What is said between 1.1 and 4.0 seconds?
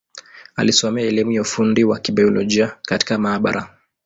ya ufundi wa Kibiolojia katika maabara.